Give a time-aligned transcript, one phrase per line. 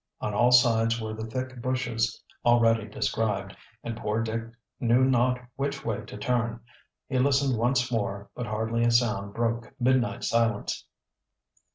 [0.19, 4.45] On all sides were the thick bushes already described, and poor Dick
[4.79, 6.59] knew not which way to turn.
[7.07, 10.85] He listened once more, but hardly a sound broke the midnight silence.